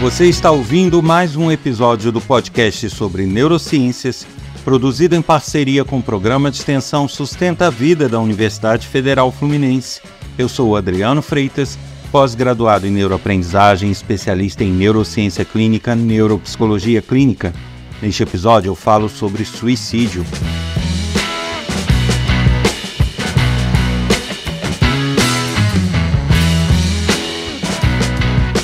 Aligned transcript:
Você 0.00 0.30
está 0.30 0.50
ouvindo 0.50 1.02
mais 1.02 1.36
um 1.36 1.52
episódio 1.52 2.10
do 2.10 2.22
podcast 2.22 2.88
sobre 2.88 3.26
neurociências, 3.26 4.26
produzido 4.64 5.14
em 5.14 5.20
parceria 5.20 5.84
com 5.84 5.98
o 5.98 6.02
programa 6.02 6.50
de 6.50 6.56
extensão 6.56 7.06
Sustenta 7.06 7.66
a 7.66 7.70
Vida 7.70 8.08
da 8.08 8.18
Universidade 8.18 8.86
Federal 8.86 9.30
Fluminense. 9.30 10.00
Eu 10.38 10.48
sou 10.48 10.74
Adriano 10.74 11.20
Freitas, 11.20 11.78
pós-graduado 12.10 12.86
em 12.86 12.90
neuroaprendizagem, 12.90 13.90
especialista 13.90 14.64
em 14.64 14.72
neurociência 14.72 15.44
clínica, 15.44 15.94
neuropsicologia 15.94 17.02
clínica. 17.02 17.52
Neste 18.00 18.22
episódio 18.22 18.70
eu 18.70 18.74
falo 18.74 19.06
sobre 19.06 19.44
suicídio. 19.44 20.24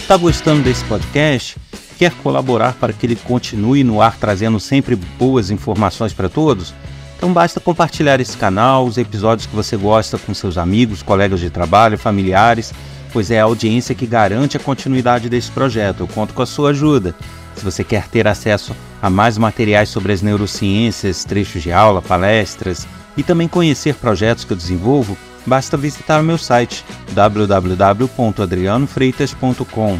Está 0.06 0.16
gostando 0.16 0.62
desse 0.62 0.84
podcast? 0.84 1.56
Quer 1.98 2.12
colaborar 2.22 2.74
para 2.74 2.92
que 2.92 3.04
ele 3.04 3.16
continue 3.16 3.82
no 3.82 4.00
ar 4.00 4.16
trazendo 4.16 4.60
sempre 4.60 4.94
boas 4.94 5.50
informações 5.50 6.12
para 6.12 6.28
todos? 6.28 6.72
Então 7.16 7.32
basta 7.32 7.58
compartilhar 7.58 8.20
esse 8.20 8.36
canal, 8.36 8.86
os 8.86 8.98
episódios 8.98 9.48
que 9.48 9.56
você 9.56 9.76
gosta 9.76 10.16
com 10.16 10.32
seus 10.32 10.56
amigos, 10.58 11.02
colegas 11.02 11.40
de 11.40 11.50
trabalho, 11.50 11.98
familiares, 11.98 12.72
pois 13.12 13.32
é 13.32 13.40
a 13.40 13.44
audiência 13.44 13.96
que 13.96 14.06
garante 14.06 14.56
a 14.56 14.60
continuidade 14.60 15.28
desse 15.28 15.50
projeto. 15.50 16.04
Eu 16.04 16.06
conto 16.06 16.34
com 16.34 16.42
a 16.42 16.46
sua 16.46 16.70
ajuda. 16.70 17.12
Se 17.56 17.64
você 17.64 17.82
quer 17.82 18.06
ter 18.06 18.28
acesso 18.28 18.76
a 19.02 19.10
mais 19.10 19.36
materiais 19.36 19.88
sobre 19.88 20.12
as 20.12 20.22
neurociências, 20.22 21.24
trechos 21.24 21.64
de 21.64 21.72
aula, 21.72 22.00
palestras 22.00 22.86
e 23.16 23.24
também 23.24 23.48
conhecer 23.48 23.96
projetos 23.96 24.44
que 24.44 24.52
eu 24.52 24.56
desenvolvo, 24.56 25.18
basta 25.46 25.76
visitar 25.76 26.20
o 26.20 26.24
meu 26.24 26.38
site 26.38 26.84
www.adrianofreitas.com. 27.12 29.98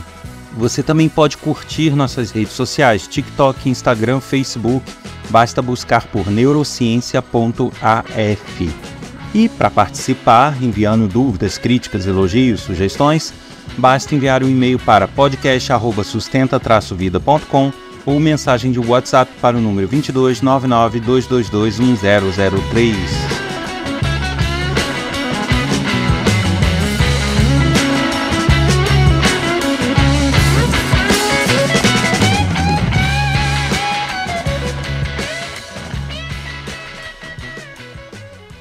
Você 0.57 0.83
também 0.83 1.09
pode 1.09 1.37
curtir 1.37 1.91
nossas 1.91 2.31
redes 2.31 2.55
sociais, 2.55 3.07
TikTok, 3.07 3.69
Instagram, 3.69 4.21
Facebook. 4.21 4.91
Basta 5.29 5.61
buscar 5.61 6.07
por 6.07 6.31
neurociência.af. 6.31 8.71
E 9.35 9.49
para 9.51 9.71
participar, 9.71 10.57
enviando 10.63 11.07
dúvidas, 11.07 11.59
críticas, 11.59 12.07
elogios, 12.07 12.61
sugestões, 12.61 13.35
basta 13.77 14.15
enviar 14.15 14.43
um 14.43 14.49
e-mail 14.49 14.79
para 14.79 15.07
podcast@sustenta-vida.com 15.07 17.71
ou 18.07 18.19
mensagem 18.19 18.73
de 18.73 18.79
WhatsApp 18.79 19.31
para 19.41 19.59
o 19.59 19.61
número 19.61 19.87
22 19.89 20.41
99 20.41 21.01
222 21.01 21.79
1003. 21.79 23.46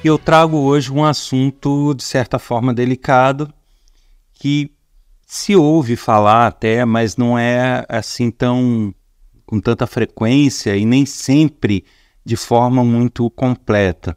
Eu 0.06 0.18
trago 0.18 0.58
hoje 0.58 0.92
um 0.92 1.04
assunto, 1.04 1.92
de 1.92 2.04
certa 2.04 2.38
forma, 2.38 2.72
delicado, 2.72 3.52
que 4.34 4.70
se 5.26 5.56
ouve 5.56 5.96
falar 5.96 6.46
até, 6.46 6.84
mas 6.84 7.16
não 7.16 7.36
é 7.36 7.84
assim 7.88 8.30
tão 8.30 8.94
com 9.44 9.58
tanta 9.58 9.84
frequência 9.84 10.76
e 10.76 10.86
nem 10.86 11.04
sempre 11.04 11.84
de 12.24 12.36
forma 12.36 12.84
muito 12.84 13.28
completa. 13.30 14.16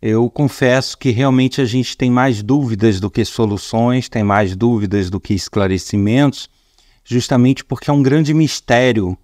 Eu 0.00 0.28
confesso 0.28 0.98
que 0.98 1.08
realmente 1.08 1.62
a 1.62 1.64
gente 1.64 1.96
tem 1.96 2.10
mais 2.10 2.42
dúvidas 2.42 3.00
do 3.00 3.10
que 3.10 3.24
soluções, 3.24 4.10
tem 4.10 4.22
mais 4.22 4.54
dúvidas 4.54 5.08
do 5.08 5.18
que 5.18 5.32
esclarecimentos, 5.32 6.50
justamente 7.02 7.64
porque 7.64 7.88
é 7.88 7.94
um 7.94 8.02
grande 8.02 8.34
mistério 8.34 9.16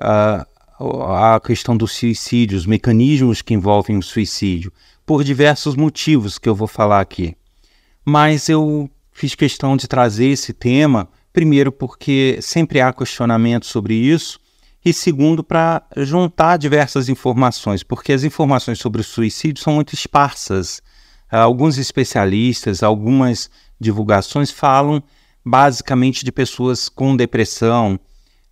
uh, 0.00 0.46
a 1.02 1.40
questão 1.40 1.76
do 1.76 1.88
suicídio, 1.88 2.56
os 2.56 2.64
mecanismos 2.64 3.42
que 3.42 3.54
envolvem 3.54 3.98
o 3.98 4.02
suicídio 4.04 4.72
por 5.10 5.24
diversos 5.24 5.74
motivos 5.74 6.38
que 6.38 6.48
eu 6.48 6.54
vou 6.54 6.68
falar 6.68 7.00
aqui. 7.00 7.36
Mas 8.04 8.48
eu 8.48 8.88
fiz 9.10 9.34
questão 9.34 9.76
de 9.76 9.88
trazer 9.88 10.26
esse 10.26 10.52
tema, 10.52 11.08
primeiro 11.32 11.72
porque 11.72 12.38
sempre 12.40 12.80
há 12.80 12.92
questionamento 12.92 13.66
sobre 13.66 13.92
isso, 13.92 14.38
e 14.84 14.92
segundo 14.92 15.42
para 15.42 15.82
juntar 15.96 16.58
diversas 16.58 17.08
informações, 17.08 17.82
porque 17.82 18.12
as 18.12 18.22
informações 18.22 18.78
sobre 18.78 19.00
o 19.00 19.04
suicídio 19.04 19.60
são 19.60 19.72
muito 19.72 19.94
esparsas. 19.94 20.80
Alguns 21.28 21.76
especialistas, 21.76 22.80
algumas 22.80 23.50
divulgações 23.80 24.52
falam 24.52 25.02
basicamente 25.44 26.24
de 26.24 26.30
pessoas 26.30 26.88
com 26.88 27.16
depressão, 27.16 27.98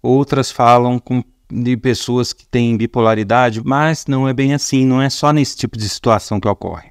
outras 0.03 0.51
falam 0.51 0.99
com 0.99 1.23
de 1.51 1.77
pessoas 1.77 2.33
que 2.33 2.47
têm 2.47 2.77
bipolaridade, 2.77 3.63
mas 3.65 4.07
não 4.07 4.29
é 4.29 4.33
bem 4.33 4.53
assim, 4.53 4.85
não 4.85 5.01
é 5.01 5.09
só 5.09 5.33
nesse 5.33 5.57
tipo 5.57 5.79
de 5.79 5.89
situação 5.89 6.39
que 6.39 6.49
ocorre. 6.49 6.91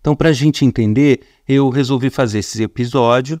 Então, 0.00 0.14
para 0.14 0.28
a 0.28 0.32
gente 0.32 0.64
entender, 0.64 1.20
eu 1.48 1.68
resolvi 1.68 2.10
fazer 2.10 2.38
esse 2.38 2.62
episódio 2.62 3.40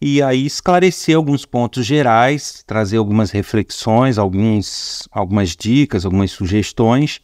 e 0.00 0.22
aí 0.22 0.46
esclarecer 0.46 1.16
alguns 1.16 1.44
pontos 1.44 1.84
gerais, 1.84 2.62
trazer 2.66 2.96
algumas 2.96 3.30
reflexões, 3.30 4.16
alguns, 4.16 5.08
algumas 5.12 5.54
dicas, 5.54 6.04
algumas 6.04 6.30
sugestões, 6.30 7.20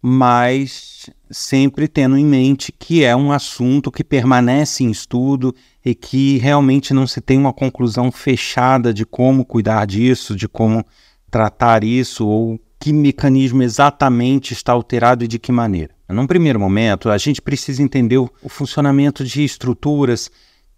mas 0.00 1.08
sempre 1.30 1.86
tendo 1.86 2.16
em 2.16 2.24
mente 2.24 2.72
que 2.72 3.04
é 3.04 3.14
um 3.14 3.30
assunto 3.30 3.90
que 3.90 4.02
permanece 4.02 4.82
em 4.82 4.90
estudo 4.90 5.54
e 5.84 5.94
que 5.94 6.38
realmente 6.38 6.92
não 6.92 7.06
se 7.06 7.20
tem 7.20 7.38
uma 7.38 7.52
conclusão 7.52 8.10
fechada 8.10 8.92
de 8.92 9.06
como 9.06 9.44
cuidar 9.44 9.86
disso, 9.86 10.34
de 10.34 10.48
como 10.48 10.84
tratar 11.32 11.82
isso 11.82 12.28
ou 12.28 12.60
que 12.78 12.92
mecanismo 12.92 13.62
exatamente 13.62 14.52
está 14.52 14.72
alterado 14.72 15.24
e 15.24 15.28
de 15.28 15.38
que 15.38 15.50
maneira. 15.50 15.94
Num 16.08 16.26
primeiro 16.26 16.60
momento, 16.60 17.08
a 17.08 17.16
gente 17.16 17.40
precisa 17.40 17.82
entender 17.82 18.18
o, 18.18 18.30
funcionamento 18.48 19.24
de 19.24 19.42
estruturas 19.42 20.30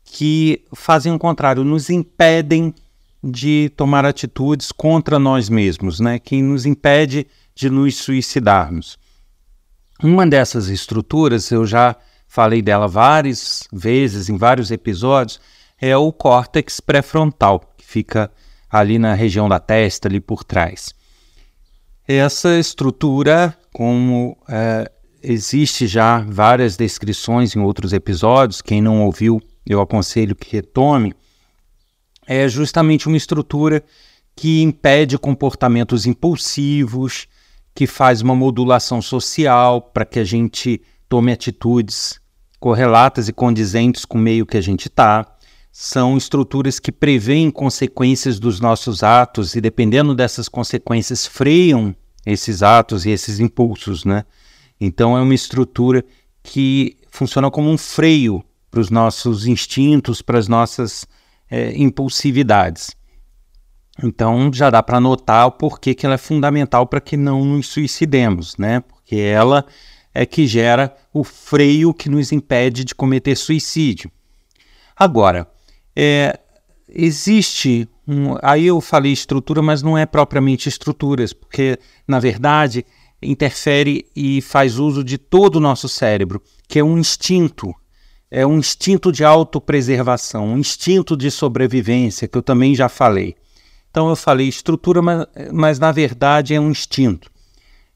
que 0.04 0.64
fazem 0.72 1.12
o 1.12 1.18
contrário, 1.18 1.64
nos 1.64 1.90
impedem 1.90 2.72
de 3.22 3.72
tomar 3.76 4.04
atitudes 4.04 4.70
contra 4.70 5.18
nós 5.18 5.48
mesmos, 5.48 5.98
né? 5.98 6.20
que 6.20 6.40
nos 6.40 6.64
impede 6.64 7.26
de 7.52 7.68
nos 7.68 7.96
suicidarmos. 7.96 8.96
Uma 10.00 10.24
dessas 10.24 10.68
estruturas, 10.68 11.50
eu 11.50 11.66
já 11.66 11.96
falei 12.28 12.62
dela 12.62 12.86
várias 12.86 13.66
vezes, 13.72 14.28
em 14.28 14.36
vários 14.36 14.70
episódios, 14.70 15.40
é 15.80 15.96
o 15.96 16.12
córtex 16.12 16.78
pré-frontal, 16.78 17.74
que 17.76 17.84
fica 17.84 18.30
ali 18.70 18.98
na 18.98 19.14
região 19.14 19.48
da 19.48 19.58
testa, 19.58 20.08
ali 20.08 20.20
por 20.20 20.44
trás. 20.44 20.94
Essa 22.06 22.58
estrutura, 22.58 23.56
como 23.72 24.36
é, 24.48 24.90
existe 25.22 25.86
já 25.86 26.18
várias 26.20 26.76
descrições 26.76 27.56
em 27.56 27.60
outros 27.60 27.92
episódios, 27.92 28.60
quem 28.60 28.82
não 28.82 29.04
ouviu, 29.04 29.40
eu 29.66 29.80
aconselho 29.80 30.36
que 30.36 30.54
retome, 30.54 31.14
é 32.26 32.46
justamente 32.48 33.06
uma 33.06 33.16
estrutura 33.16 33.82
que 34.36 34.62
impede 34.62 35.18
comportamentos 35.18 36.06
impulsivos, 36.06 37.26
que 37.74 37.86
faz 37.86 38.20
uma 38.20 38.34
modulação 38.34 39.00
social 39.00 39.80
para 39.80 40.04
que 40.04 40.18
a 40.18 40.24
gente 40.24 40.80
tome 41.08 41.32
atitudes 41.32 42.20
correlatas 42.60 43.28
e 43.28 43.32
condizentes 43.32 44.04
com 44.04 44.18
o 44.18 44.20
meio 44.20 44.46
que 44.46 44.56
a 44.56 44.60
gente 44.60 44.88
está, 44.88 45.33
são 45.76 46.16
estruturas 46.16 46.78
que 46.78 46.92
preveem 46.92 47.50
consequências 47.50 48.38
dos 48.38 48.60
nossos 48.60 49.02
atos 49.02 49.56
e, 49.56 49.60
dependendo 49.60 50.14
dessas 50.14 50.48
consequências, 50.48 51.26
freiam 51.26 51.92
esses 52.24 52.62
atos 52.62 53.04
e 53.04 53.10
esses 53.10 53.40
impulsos, 53.40 54.04
né? 54.04 54.24
Então, 54.80 55.18
é 55.18 55.20
uma 55.20 55.34
estrutura 55.34 56.04
que 56.44 56.96
funciona 57.10 57.50
como 57.50 57.68
um 57.68 57.76
freio 57.76 58.44
para 58.70 58.78
os 58.78 58.88
nossos 58.88 59.48
instintos, 59.48 60.22
para 60.22 60.38
as 60.38 60.46
nossas 60.46 61.08
é, 61.50 61.76
impulsividades. 61.76 62.94
Então, 64.00 64.52
já 64.52 64.70
dá 64.70 64.80
para 64.80 65.00
notar 65.00 65.48
o 65.48 65.52
porquê 65.52 65.92
que 65.92 66.06
ela 66.06 66.14
é 66.14 66.18
fundamental 66.18 66.86
para 66.86 67.00
que 67.00 67.16
não 67.16 67.44
nos 67.44 67.66
suicidemos, 67.66 68.56
né? 68.56 68.78
Porque 68.78 69.16
ela 69.16 69.66
é 70.14 70.24
que 70.24 70.46
gera 70.46 70.96
o 71.12 71.24
freio 71.24 71.92
que 71.92 72.08
nos 72.08 72.30
impede 72.30 72.84
de 72.84 72.94
cometer 72.94 73.34
suicídio. 73.34 74.08
Agora, 74.96 75.52
é, 75.96 76.38
existe 76.88 77.88
um, 78.06 78.36
aí 78.42 78.66
eu 78.66 78.80
falei 78.80 79.12
estrutura, 79.12 79.62
mas 79.62 79.82
não 79.82 79.96
é 79.96 80.04
propriamente 80.04 80.68
estruturas, 80.68 81.32
porque 81.32 81.78
na 82.06 82.20
verdade 82.20 82.84
interfere 83.22 84.06
e 84.14 84.42
faz 84.42 84.78
uso 84.78 85.02
de 85.02 85.16
todo 85.16 85.56
o 85.56 85.60
nosso 85.60 85.88
cérebro, 85.88 86.42
que 86.68 86.78
é 86.78 86.84
um 86.84 86.98
instinto, 86.98 87.74
é 88.30 88.46
um 88.46 88.58
instinto 88.58 89.10
de 89.10 89.24
autopreservação, 89.24 90.48
um 90.48 90.58
instinto 90.58 91.16
de 91.16 91.30
sobrevivência, 91.30 92.28
que 92.28 92.36
eu 92.36 92.42
também 92.42 92.74
já 92.74 92.88
falei. 92.88 93.34
Então 93.90 94.08
eu 94.10 94.16
falei 94.16 94.48
estrutura, 94.48 95.00
mas, 95.00 95.26
mas 95.52 95.78
na 95.78 95.92
verdade 95.92 96.52
é 96.52 96.60
um 96.60 96.70
instinto. 96.70 97.30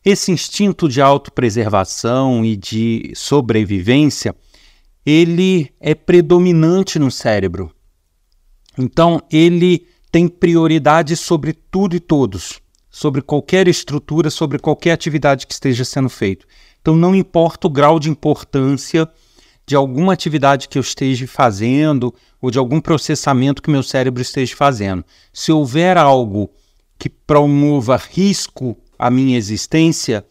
Esse 0.04 0.32
instinto 0.32 0.88
de 0.88 1.02
autopreservação 1.02 2.44
e 2.44 2.56
de 2.56 3.12
sobrevivência, 3.14 4.34
ele 5.04 5.70
é 5.80 5.94
predominante 5.94 6.98
no 6.98 7.10
cérebro. 7.10 7.70
Então, 8.78 9.20
ele 9.30 9.86
tem 10.10 10.28
prioridade 10.28 11.16
sobre 11.16 11.52
tudo 11.52 11.96
e 11.96 12.00
todos, 12.00 12.60
sobre 12.90 13.20
qualquer 13.20 13.68
estrutura, 13.68 14.30
sobre 14.30 14.58
qualquer 14.58 14.92
atividade 14.92 15.46
que 15.46 15.52
esteja 15.52 15.84
sendo 15.84 16.08
feita. 16.08 16.46
Então, 16.80 16.96
não 16.96 17.14
importa 17.14 17.66
o 17.66 17.70
grau 17.70 17.98
de 17.98 18.08
importância 18.08 19.08
de 19.66 19.76
alguma 19.76 20.14
atividade 20.14 20.68
que 20.68 20.78
eu 20.78 20.80
esteja 20.80 21.26
fazendo 21.26 22.14
ou 22.40 22.50
de 22.50 22.58
algum 22.58 22.80
processamento 22.80 23.60
que 23.60 23.70
meu 23.70 23.82
cérebro 23.82 24.22
esteja 24.22 24.56
fazendo. 24.56 25.04
Se 25.32 25.52
houver 25.52 25.98
algo 25.98 26.50
que 26.98 27.10
promova 27.10 27.96
risco 27.96 28.76
à 28.98 29.10
minha 29.10 29.36
existência, 29.36 30.24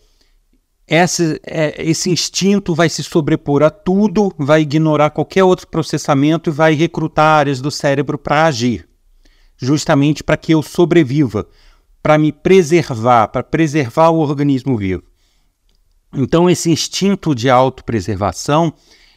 esse, 0.87 1.39
é, 1.45 1.75
esse 1.83 2.09
instinto 2.09 2.73
vai 2.73 2.87
se 2.87 3.03
sobrepor 3.03 3.61
a 3.61 3.69
tudo, 3.69 4.33
vai 4.37 4.61
ignorar 4.61 5.09
qualquer 5.09 5.43
outro 5.43 5.67
processamento 5.67 6.49
e 6.49 6.53
vai 6.53 6.73
recrutar 6.73 7.39
áreas 7.39 7.59
do 7.59 7.69
cérebro 7.69 8.17
para 8.17 8.45
agir, 8.45 8.87
justamente 9.57 10.23
para 10.23 10.37
que 10.37 10.53
eu 10.53 10.61
sobreviva, 10.63 11.45
para 12.01 12.17
me 12.17 12.31
preservar, 12.31 13.27
para 13.27 13.43
preservar 13.43 14.09
o 14.09 14.19
organismo 14.19 14.77
vivo. 14.77 15.03
Então, 16.13 16.49
esse 16.49 16.71
instinto 16.71 17.35
de 17.35 17.49
autopreservação 17.49 18.73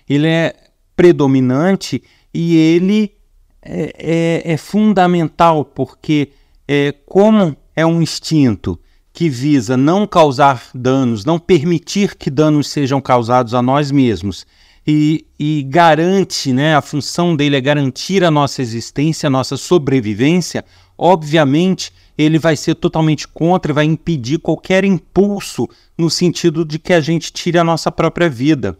ele 0.08 0.26
é 0.26 0.52
predominante 0.96 2.02
e 2.34 2.56
ele 2.56 3.14
é, 3.62 4.42
é, 4.44 4.52
é 4.54 4.56
fundamental, 4.56 5.64
porque 5.64 6.32
é, 6.66 6.92
como 7.06 7.56
é 7.76 7.86
um 7.86 8.02
instinto 8.02 8.78
que 9.12 9.28
visa 9.28 9.76
não 9.76 10.06
causar 10.06 10.68
danos, 10.74 11.24
não 11.24 11.38
permitir 11.38 12.16
que 12.16 12.30
danos 12.30 12.68
sejam 12.68 13.00
causados 13.00 13.54
a 13.54 13.62
nós 13.62 13.90
mesmos 13.90 14.46
e, 14.86 15.26
e, 15.38 15.62
garante, 15.62 16.52
né, 16.52 16.74
a 16.74 16.80
função 16.80 17.36
dele 17.36 17.56
é 17.56 17.60
garantir 17.60 18.24
a 18.24 18.30
nossa 18.30 18.62
existência, 18.62 19.26
a 19.26 19.30
nossa 19.30 19.56
sobrevivência, 19.56 20.64
obviamente 20.96 21.92
ele 22.16 22.38
vai 22.38 22.56
ser 22.56 22.74
totalmente 22.74 23.26
contra 23.28 23.72
e 23.72 23.74
vai 23.74 23.84
impedir 23.84 24.38
qualquer 24.38 24.84
impulso 24.84 25.68
no 25.96 26.10
sentido 26.10 26.64
de 26.64 26.78
que 26.78 26.92
a 26.92 27.00
gente 27.00 27.32
tire 27.32 27.56
a 27.56 27.64
nossa 27.64 27.90
própria 27.90 28.28
vida. 28.28 28.76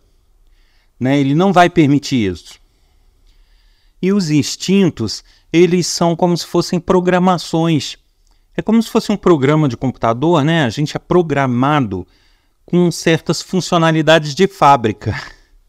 Né? 0.99 1.19
Ele 1.19 1.35
não 1.35 1.53
vai 1.53 1.71
permitir 1.71 2.31
isso. 2.31 2.59
E 4.03 4.12
os 4.12 4.31
instintos, 4.31 5.23
eles 5.53 5.87
são 5.87 6.17
como 6.17 6.37
se 6.37 6.44
fossem 6.44 6.81
programações 6.81 7.97
é 8.61 8.62
como 8.62 8.83
se 8.83 8.91
fosse 8.91 9.11
um 9.11 9.17
programa 9.17 9.69
de 9.69 9.77
computador, 9.77 10.45
né? 10.45 10.65
A 10.65 10.69
gente 10.69 10.97
é 10.97 11.01
programado 11.01 12.07
com 12.65 12.91
certas 12.91 13.43
funcionalidades 13.43 14.35
de 14.35 14.47
fábrica. 14.47 15.21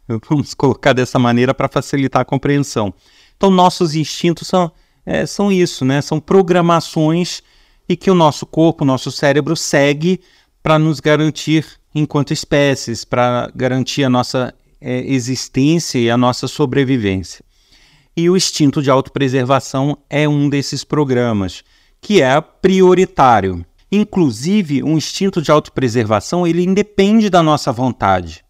Vamos 0.30 0.54
colocar 0.54 0.94
dessa 0.94 1.18
maneira 1.18 1.54
para 1.54 1.70
facilitar 1.70 2.22
a 2.22 2.26
compreensão. 2.26 2.94
Então, 3.36 3.50
nossos 3.50 3.96
instintos 3.96 4.48
são, 4.48 4.72
é, 5.06 5.26
são 5.26 5.52
isso, 5.52 5.86
né? 5.86 6.02
São 6.02 6.20
programações 6.20 7.42
e 7.88 7.96
que 7.96 8.12
o 8.12 8.16
nosso 8.16 8.46
corpo, 8.46 8.84
o 8.84 8.88
nosso 8.88 9.10
cérebro 9.10 9.56
segue 9.56 10.22
para 10.62 10.78
nos 10.78 11.00
garantir 11.00 11.66
enquanto 11.96 12.34
espécies, 12.34 13.04
para 13.06 13.50
garantir 13.56 14.04
a 14.04 14.10
nossa 14.10 14.54
é, 14.80 15.00
existência 15.12 15.98
e 15.98 16.10
a 16.10 16.18
nossa 16.18 16.48
sobrevivência. 16.48 17.44
E 18.16 18.30
o 18.30 18.36
instinto 18.36 18.82
de 18.82 18.92
autopreservação 18.92 19.98
é 20.10 20.28
um 20.28 20.50
desses 20.50 20.84
programas 20.84 21.64
que 22.02 22.22
é 22.22 22.42
prioritário. 22.42 23.64
Inclusive, 23.92 24.84
um 24.84 24.98
instinto 24.98 25.42
de 25.42 25.52
autopreservação, 25.52 26.48
ele 26.48 26.64
independe 26.64 27.30
da 27.30 27.44
nossa 27.44 27.72
vontade. 27.72 28.44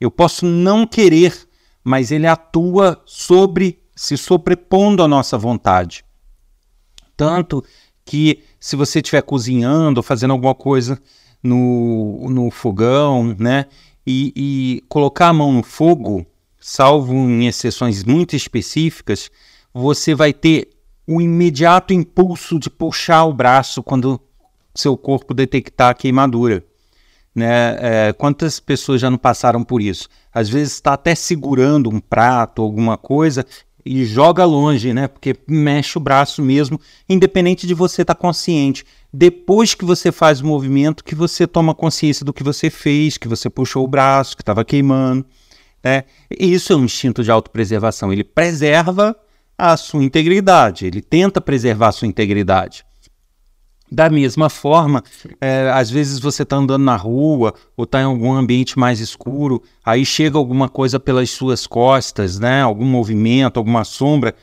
Eu 0.00 0.10
posso 0.10 0.46
não 0.46 0.86
querer, 0.86 1.34
mas 1.82 2.10
ele 2.12 2.26
atua 2.26 3.02
sobre, 3.04 3.82
se 3.94 4.16
sobrepondo 4.16 5.02
à 5.02 5.08
nossa 5.08 5.36
vontade. 5.36 6.04
Tanto 7.16 7.64
que 8.04 8.44
se 8.58 8.76
você 8.76 9.00
estiver 9.00 9.22
cozinhando 9.22 9.98
ou 9.98 10.02
fazendo 10.02 10.32
alguma 10.32 10.54
coisa 10.54 11.00
no, 11.42 12.28
no 12.30 12.50
fogão, 12.50 13.34
né, 13.38 13.66
e, 14.06 14.32
e 14.36 14.84
colocar 14.88 15.28
a 15.28 15.32
mão 15.32 15.52
no 15.52 15.62
fogo, 15.62 16.26
salvo 16.58 17.14
em 17.14 17.46
exceções 17.46 18.04
muito 18.04 18.36
específicas, 18.36 19.30
você 19.72 20.14
vai 20.14 20.32
ter 20.32 20.68
o 21.10 21.20
imediato 21.20 21.92
impulso 21.92 22.56
de 22.56 22.70
puxar 22.70 23.24
o 23.24 23.32
braço 23.32 23.82
quando 23.82 24.20
seu 24.72 24.96
corpo 24.96 25.34
detectar 25.34 25.90
a 25.90 25.94
queimadura. 25.94 26.64
Né? 27.34 27.76
É, 27.80 28.12
quantas 28.12 28.60
pessoas 28.60 29.00
já 29.00 29.10
não 29.10 29.18
passaram 29.18 29.64
por 29.64 29.82
isso? 29.82 30.08
Às 30.32 30.48
vezes 30.48 30.74
está 30.74 30.92
até 30.92 31.16
segurando 31.16 31.90
um 31.90 31.98
prato, 31.98 32.62
alguma 32.62 32.96
coisa, 32.96 33.44
e 33.84 34.04
joga 34.04 34.44
longe, 34.44 34.94
né? 34.94 35.08
Porque 35.08 35.34
mexe 35.48 35.98
o 35.98 36.00
braço 36.00 36.40
mesmo, 36.42 36.80
independente 37.08 37.66
de 37.66 37.74
você 37.74 38.02
estar 38.02 38.14
tá 38.14 38.20
consciente. 38.20 38.84
Depois 39.12 39.74
que 39.74 39.84
você 39.84 40.12
faz 40.12 40.40
o 40.40 40.46
movimento, 40.46 41.02
que 41.02 41.16
você 41.16 41.44
toma 41.44 41.74
consciência 41.74 42.24
do 42.24 42.32
que 42.32 42.44
você 42.44 42.70
fez, 42.70 43.18
que 43.18 43.26
você 43.26 43.50
puxou 43.50 43.84
o 43.84 43.88
braço, 43.88 44.36
que 44.36 44.42
estava 44.42 44.64
queimando. 44.64 45.26
Né? 45.82 46.04
E 46.30 46.52
isso 46.52 46.72
é 46.72 46.76
um 46.76 46.84
instinto 46.84 47.24
de 47.24 47.32
autopreservação. 47.32 48.12
Ele 48.12 48.22
preserva 48.22 49.16
a 49.60 49.76
sua 49.76 50.02
integridade, 50.02 50.86
ele 50.86 51.02
tenta 51.02 51.40
preservar 51.40 51.88
a 51.88 51.92
sua 51.92 52.08
integridade. 52.08 52.84
Da 53.92 54.08
mesma 54.08 54.48
forma, 54.48 55.02
é, 55.40 55.68
às 55.74 55.90
vezes 55.90 56.20
você 56.20 56.44
está 56.44 56.56
andando 56.56 56.84
na 56.84 56.94
rua 56.94 57.52
ou 57.76 57.82
está 57.84 58.00
em 58.00 58.04
algum 58.04 58.32
ambiente 58.32 58.78
mais 58.78 59.00
escuro, 59.00 59.62
aí 59.84 60.06
chega 60.06 60.38
alguma 60.38 60.68
coisa 60.68 61.00
pelas 61.00 61.30
suas 61.30 61.66
costas, 61.66 62.38
né? 62.38 62.62
algum 62.62 62.84
movimento, 62.84 63.56
alguma 63.56 63.82
sombra. 63.82 64.34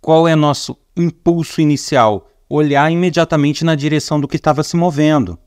Qual 0.00 0.26
é 0.26 0.34
nosso 0.34 0.76
impulso 0.96 1.60
inicial? 1.60 2.30
Olhar 2.48 2.90
imediatamente 2.90 3.62
na 3.62 3.74
direção 3.74 4.18
do 4.18 4.26
que 4.26 4.36
estava 4.36 4.62
se 4.62 4.74
movendo. 4.74 5.38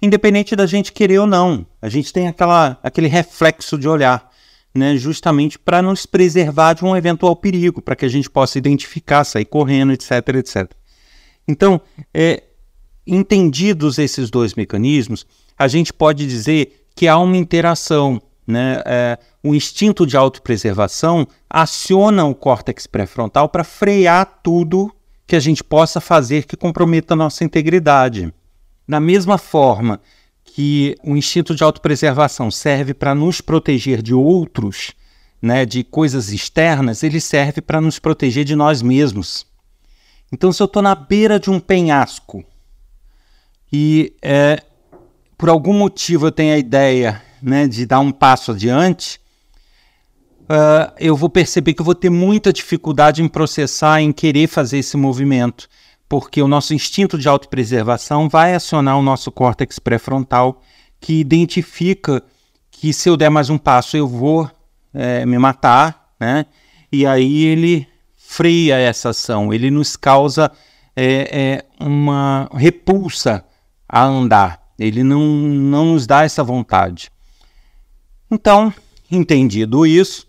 Independente 0.00 0.54
da 0.54 0.66
gente 0.66 0.92
querer 0.92 1.18
ou 1.18 1.26
não, 1.26 1.66
a 1.82 1.88
gente 1.88 2.12
tem 2.12 2.28
aquela, 2.28 2.78
aquele 2.82 3.08
reflexo 3.08 3.76
de 3.76 3.88
olhar 3.88 4.25
né, 4.76 4.96
justamente 4.96 5.58
para 5.58 5.80
nos 5.80 6.06
preservar 6.06 6.74
de 6.74 6.84
um 6.84 6.96
eventual 6.96 7.34
perigo, 7.34 7.80
para 7.80 7.96
que 7.96 8.04
a 8.04 8.08
gente 8.08 8.28
possa 8.28 8.58
identificar, 8.58 9.24
sair 9.24 9.44
correndo, 9.44 9.92
etc, 9.92 10.10
etc. 10.36 10.70
Então, 11.48 11.80
é, 12.12 12.42
entendidos 13.06 13.98
esses 13.98 14.30
dois 14.30 14.54
mecanismos, 14.54 15.26
a 15.58 15.68
gente 15.68 15.92
pode 15.92 16.26
dizer 16.26 16.86
que 16.94 17.06
há 17.06 17.18
uma 17.18 17.36
interação. 17.36 18.20
Né? 18.46 18.80
É, 18.84 19.18
o 19.42 19.54
instinto 19.54 20.06
de 20.06 20.16
autopreservação 20.16 21.26
aciona 21.48 22.24
o 22.24 22.34
córtex 22.34 22.86
pré-frontal 22.86 23.48
para 23.48 23.64
frear 23.64 24.40
tudo 24.42 24.92
que 25.26 25.34
a 25.34 25.40
gente 25.40 25.64
possa 25.64 26.00
fazer 26.00 26.44
que 26.44 26.56
comprometa 26.56 27.14
a 27.14 27.16
nossa 27.16 27.44
integridade. 27.44 28.32
Da 28.88 29.00
mesma 29.00 29.36
forma 29.36 30.00
que 30.56 30.96
o 31.04 31.14
instinto 31.14 31.54
de 31.54 31.62
autopreservação 31.62 32.50
serve 32.50 32.94
para 32.94 33.14
nos 33.14 33.42
proteger 33.42 34.00
de 34.00 34.14
outros, 34.14 34.94
né, 35.42 35.66
de 35.66 35.84
coisas 35.84 36.32
externas, 36.32 37.02
ele 37.02 37.20
serve 37.20 37.60
para 37.60 37.78
nos 37.78 37.98
proteger 37.98 38.42
de 38.42 38.56
nós 38.56 38.80
mesmos. 38.80 39.46
Então, 40.32 40.50
se 40.50 40.62
eu 40.62 40.64
estou 40.64 40.80
na 40.80 40.94
beira 40.94 41.38
de 41.38 41.50
um 41.50 41.60
penhasco 41.60 42.42
e 43.70 44.14
é, 44.22 44.62
por 45.36 45.50
algum 45.50 45.74
motivo 45.74 46.28
eu 46.28 46.32
tenho 46.32 46.54
a 46.54 46.58
ideia 46.58 47.22
né, 47.42 47.68
de 47.68 47.84
dar 47.84 48.00
um 48.00 48.10
passo 48.10 48.52
adiante, 48.52 49.20
uh, 50.44 50.90
eu 50.98 51.14
vou 51.14 51.28
perceber 51.28 51.74
que 51.74 51.82
eu 51.82 51.84
vou 51.84 51.94
ter 51.94 52.08
muita 52.08 52.50
dificuldade 52.50 53.22
em 53.22 53.28
processar, 53.28 54.00
em 54.00 54.10
querer 54.10 54.46
fazer 54.46 54.78
esse 54.78 54.96
movimento 54.96 55.68
porque 56.08 56.40
o 56.40 56.48
nosso 56.48 56.74
instinto 56.74 57.18
de 57.18 57.28
autopreservação 57.28 58.28
vai 58.28 58.54
acionar 58.54 58.98
o 58.98 59.02
nosso 59.02 59.30
córtex 59.32 59.78
pré-frontal, 59.78 60.62
que 61.00 61.14
identifica 61.14 62.22
que 62.70 62.92
se 62.92 63.08
eu 63.08 63.16
der 63.16 63.30
mais 63.30 63.50
um 63.50 63.58
passo 63.58 63.96
eu 63.96 64.06
vou 64.06 64.50
é, 64.92 65.26
me 65.26 65.38
matar, 65.38 66.14
né? 66.18 66.46
E 66.92 67.06
aí 67.06 67.44
ele 67.44 67.86
freia 68.16 68.76
essa 68.76 69.10
ação, 69.10 69.52
ele 69.52 69.70
nos 69.70 69.96
causa 69.96 70.50
é, 70.94 71.64
é, 71.80 71.84
uma 71.84 72.48
repulsa 72.54 73.44
a 73.88 74.04
andar, 74.04 74.60
ele 74.78 75.02
não, 75.02 75.20
não 75.20 75.92
nos 75.92 76.06
dá 76.06 76.24
essa 76.24 76.42
vontade. 76.42 77.10
Então, 78.30 78.72
entendido 79.10 79.86
isso, 79.86 80.26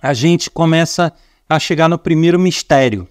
a 0.00 0.14
gente 0.14 0.50
começa 0.50 1.12
a 1.48 1.58
chegar 1.58 1.88
no 1.88 1.98
primeiro 1.98 2.38
mistério, 2.38 3.08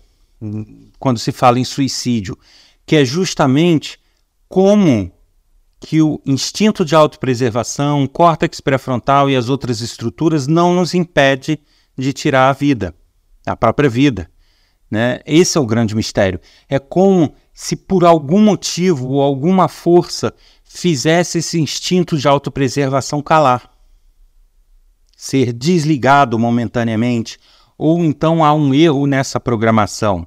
quando 1.04 1.20
se 1.20 1.34
fala 1.34 1.60
em 1.60 1.66
suicídio, 1.66 2.40
que 2.86 2.96
é 2.96 3.04
justamente 3.04 4.00
como 4.48 5.12
que 5.78 6.02
o 6.02 6.22
instinto 6.26 6.86
de 6.86 6.96
autopreservação, 6.96 8.06
o 8.06 8.08
córtex 8.08 8.62
pré-frontal 8.62 9.30
e 9.30 9.36
as 9.36 9.50
outras 9.50 9.82
estruturas 9.82 10.48
não 10.48 10.74
nos 10.74 10.94
impede 10.94 11.60
de 11.98 12.14
tirar 12.14 12.48
a 12.48 12.54
vida, 12.54 12.96
a 13.46 13.54
própria 13.54 13.90
vida. 13.90 14.32
Né? 14.90 15.20
Esse 15.26 15.58
é 15.58 15.62
o 15.62 15.66
grande 15.66 15.94
mistério. 15.94 16.40
É 16.70 16.80
como 16.80 17.34
se 17.54 17.76
por 17.76 18.06
algum 18.06 18.40
motivo 18.40 19.10
ou 19.10 19.22
alguma 19.22 19.68
força 19.68 20.34
fizesse 20.64 21.40
esse 21.40 21.60
instinto 21.60 22.18
de 22.18 22.30
autopreservação 22.30 23.22
calar, 23.22 23.70
ser 25.18 25.52
desligado 25.52 26.40
momentaneamente, 26.40 27.38
ou 27.78 28.06
então 28.06 28.42
há 28.42 28.54
um 28.54 28.74
erro 28.74 29.06
nessa 29.06 29.38
programação 29.38 30.26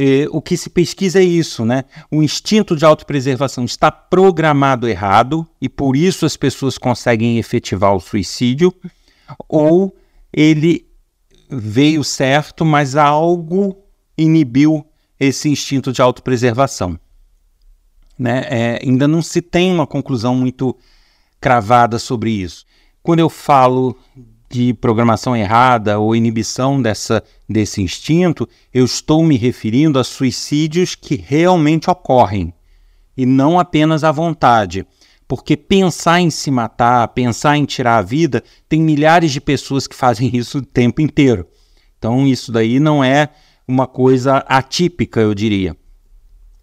eh, 0.00 0.28
o 0.30 0.40
que 0.40 0.56
se 0.56 0.70
pesquisa 0.70 1.18
é 1.18 1.24
isso, 1.24 1.64
né? 1.64 1.84
O 2.08 2.22
instinto 2.22 2.76
de 2.76 2.84
autopreservação 2.84 3.64
está 3.64 3.90
programado 3.90 4.86
errado 4.86 5.44
e 5.60 5.68
por 5.68 5.96
isso 5.96 6.24
as 6.24 6.36
pessoas 6.36 6.78
conseguem 6.78 7.36
efetivar 7.36 7.92
o 7.92 8.00
suicídio, 8.00 8.72
ou 9.48 9.96
ele 10.32 10.86
veio 11.50 12.04
certo, 12.04 12.64
mas 12.64 12.94
algo 12.94 13.76
inibiu 14.16 14.86
esse 15.18 15.48
instinto 15.48 15.92
de 15.92 16.00
autopreservação. 16.00 16.96
Né? 18.16 18.44
É, 18.48 18.80
ainda 18.80 19.08
não 19.08 19.20
se 19.20 19.42
tem 19.42 19.72
uma 19.72 19.86
conclusão 19.86 20.34
muito 20.36 20.76
cravada 21.40 21.98
sobre 21.98 22.30
isso. 22.30 22.64
Quando 23.02 23.18
eu 23.18 23.28
falo 23.28 23.96
de 24.50 24.72
programação 24.72 25.36
errada 25.36 25.98
ou 25.98 26.16
inibição 26.16 26.80
dessa, 26.80 27.22
desse 27.48 27.82
instinto, 27.82 28.48
eu 28.72 28.84
estou 28.84 29.22
me 29.22 29.36
referindo 29.36 29.98
a 29.98 30.04
suicídios 30.04 30.94
que 30.94 31.16
realmente 31.16 31.90
ocorrem 31.90 32.52
e 33.16 33.26
não 33.26 33.58
apenas 33.58 34.04
à 34.04 34.12
vontade. 34.12 34.86
Porque 35.26 35.56
pensar 35.56 36.20
em 36.20 36.30
se 36.30 36.50
matar, 36.50 37.06
pensar 37.08 37.58
em 37.58 37.66
tirar 37.66 37.98
a 37.98 38.02
vida, 38.02 38.42
tem 38.66 38.80
milhares 38.80 39.30
de 39.30 39.40
pessoas 39.40 39.86
que 39.86 39.94
fazem 39.94 40.30
isso 40.34 40.58
o 40.58 40.64
tempo 40.64 41.02
inteiro. 41.02 41.46
Então, 41.98 42.26
isso 42.26 42.50
daí 42.50 42.80
não 42.80 43.04
é 43.04 43.28
uma 43.66 43.86
coisa 43.86 44.38
atípica, 44.48 45.20
eu 45.20 45.34
diria. 45.34 45.76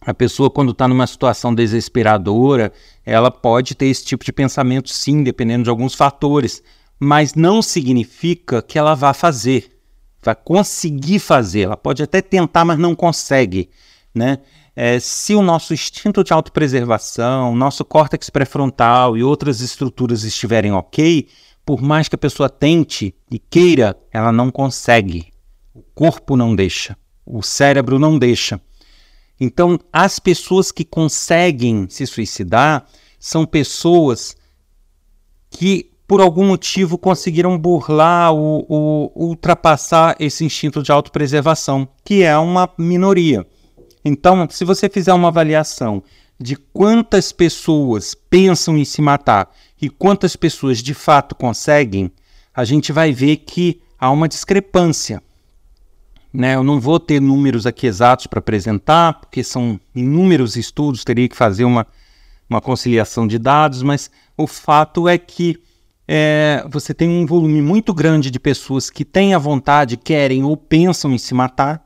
A 0.01 0.13
pessoa, 0.13 0.49
quando 0.49 0.71
está 0.71 0.87
numa 0.87 1.05
situação 1.05 1.53
desesperadora, 1.53 2.71
ela 3.05 3.29
pode 3.29 3.75
ter 3.75 3.87
esse 3.87 4.05
tipo 4.05 4.23
de 4.23 4.31
pensamento, 4.31 4.89
sim, 4.89 5.23
dependendo 5.23 5.63
de 5.63 5.69
alguns 5.69 5.93
fatores 5.93 6.63
mas 6.99 7.33
não 7.33 7.61
significa 7.61 8.61
que 8.61 8.77
ela 8.77 8.95
vá 8.95 9.13
fazer, 9.13 9.71
vai 10.21 10.35
conseguir 10.35 11.19
fazer. 11.19 11.61
Ela 11.61 11.77
pode 11.77 12.01
até 12.01 12.21
tentar, 12.21 12.65
mas 12.65 12.79
não 12.79 12.95
consegue, 12.95 13.69
né? 14.13 14.39
É, 14.75 14.99
se 14.99 15.33
o 15.33 15.41
nosso 15.41 15.73
instinto 15.73 16.21
de 16.21 16.33
autopreservação, 16.33 17.55
nosso 17.55 17.85
córtex 17.85 18.29
pré-frontal 18.29 19.15
e 19.15 19.23
outras 19.23 19.61
estruturas 19.61 20.23
estiverem 20.23 20.73
ok, 20.73 21.29
por 21.65 21.81
mais 21.81 22.09
que 22.09 22.15
a 22.15 22.19
pessoa 22.19 22.49
tente 22.49 23.15
e 23.31 23.39
queira, 23.39 23.97
ela 24.11 24.33
não 24.33 24.51
consegue. 24.51 25.31
O 25.73 25.81
corpo 25.81 26.35
não 26.35 26.53
deixa, 26.53 26.97
o 27.25 27.41
cérebro 27.41 27.97
não 27.97 28.19
deixa. 28.19 28.59
Então, 29.39 29.79
as 29.91 30.19
pessoas 30.19 30.71
que 30.71 30.83
conseguem 30.83 31.87
se 31.89 32.05
suicidar 32.05 32.85
são 33.17 33.45
pessoas 33.45 34.35
que 35.49 35.91
por 36.07 36.21
algum 36.21 36.45
motivo 36.45 36.97
conseguiram 36.97 37.57
burlar 37.57 38.31
ou, 38.33 38.65
ou 38.69 39.11
ultrapassar 39.15 40.15
esse 40.19 40.45
instinto 40.45 40.83
de 40.83 40.91
autopreservação, 40.91 41.87
que 42.03 42.21
é 42.21 42.37
uma 42.37 42.69
minoria. 42.77 43.45
Então, 44.03 44.47
se 44.49 44.63
você 44.63 44.87
fizer 44.87 45.13
uma 45.13 45.29
avaliação 45.29 46.03
de 46.39 46.55
quantas 46.55 47.31
pessoas 47.31 48.13
pensam 48.13 48.77
em 48.77 48.85
se 48.85 49.01
matar 49.01 49.49
e 49.81 49.89
quantas 49.89 50.35
pessoas 50.35 50.79
de 50.79 50.93
fato 50.93 51.33
conseguem, 51.33 52.11
a 52.53 52.63
gente 52.63 52.91
vai 52.91 53.11
ver 53.11 53.37
que 53.37 53.81
há 53.99 54.11
uma 54.11 54.27
discrepância. 54.27 55.21
Né? 56.31 56.55
Eu 56.55 56.63
não 56.63 56.79
vou 56.79 56.99
ter 56.99 57.19
números 57.19 57.65
aqui 57.65 57.87
exatos 57.87 58.27
para 58.27 58.39
apresentar, 58.39 59.13
porque 59.21 59.43
são 59.43 59.79
inúmeros 59.95 60.55
estudos, 60.55 61.03
teria 61.03 61.27
que 61.27 61.35
fazer 61.35 61.63
uma, 61.63 61.87
uma 62.49 62.61
conciliação 62.61 63.25
de 63.25 63.39
dados, 63.39 63.81
mas 63.81 64.11
o 64.37 64.45
fato 64.45 65.07
é 65.07 65.17
que 65.17 65.57
é, 66.07 66.65
você 66.69 66.93
tem 66.93 67.09
um 67.09 67.25
volume 67.25 67.61
muito 67.61 67.93
grande 67.93 68.29
de 68.29 68.39
pessoas 68.39 68.89
que 68.89 69.03
têm 69.03 69.33
a 69.33 69.39
vontade, 69.39 69.97
querem 69.97 70.43
ou 70.43 70.55
pensam 70.55 71.11
em 71.11 71.17
se 71.17 71.33
matar, 71.33 71.83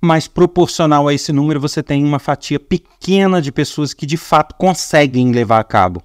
mas 0.00 0.26
proporcional 0.26 1.06
a 1.06 1.14
esse 1.14 1.32
número 1.32 1.60
você 1.60 1.82
tem 1.82 2.04
uma 2.04 2.18
fatia 2.18 2.58
pequena 2.58 3.40
de 3.40 3.52
pessoas 3.52 3.92
que 3.92 4.06
de 4.06 4.16
fato 4.16 4.54
conseguem 4.56 5.30
levar 5.30 5.60
a 5.60 5.64
cabo. 5.64 6.02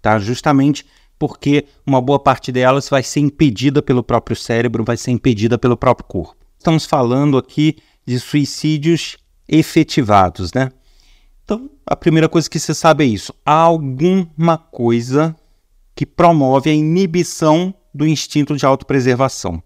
Tá? 0.00 0.18
Justamente 0.18 0.86
porque 1.18 1.66
uma 1.86 2.00
boa 2.00 2.18
parte 2.18 2.50
delas 2.50 2.88
vai 2.88 3.02
ser 3.02 3.20
impedida 3.20 3.82
pelo 3.82 4.02
próprio 4.02 4.36
cérebro, 4.36 4.84
vai 4.84 4.96
ser 4.96 5.10
impedida 5.10 5.58
pelo 5.58 5.76
próprio 5.76 6.06
corpo. 6.06 6.36
Estamos 6.56 6.86
falando 6.86 7.36
aqui 7.36 7.76
de 8.06 8.18
suicídios 8.18 9.16
efetivados, 9.48 10.52
né? 10.52 10.70
Então, 11.44 11.68
a 11.86 11.96
primeira 11.96 12.28
coisa 12.28 12.48
que 12.48 12.58
você 12.58 12.74
sabe 12.74 13.04
é 13.04 13.06
isso: 13.06 13.34
há 13.44 13.52
alguma 13.52 14.56
coisa 14.56 15.34
que 15.98 16.06
promove 16.06 16.70
a 16.70 16.72
inibição 16.72 17.74
do 17.92 18.06
instinto 18.06 18.56
de 18.56 18.64
autopreservação, 18.64 19.60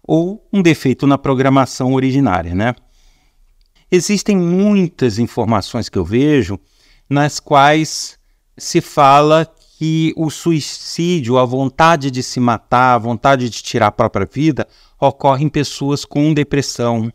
ou 0.00 0.48
um 0.52 0.62
defeito 0.62 1.08
na 1.08 1.18
programação 1.18 1.92
originária, 1.94 2.54
né? 2.54 2.72
Existem 3.90 4.36
muitas 4.36 5.18
informações 5.18 5.88
que 5.88 5.98
eu 5.98 6.04
vejo 6.04 6.56
nas 7.10 7.40
quais 7.40 8.16
se 8.56 8.80
fala 8.80 9.44
que 9.76 10.14
o 10.16 10.30
suicídio, 10.30 11.36
a 11.36 11.44
vontade 11.44 12.12
de 12.12 12.22
se 12.22 12.38
matar, 12.38 12.94
a 12.94 12.98
vontade 12.98 13.50
de 13.50 13.60
tirar 13.60 13.88
a 13.88 13.92
própria 13.92 14.28
vida, 14.32 14.68
ocorre 15.00 15.44
em 15.44 15.48
pessoas 15.48 16.04
com 16.04 16.32
depressão, 16.32 17.12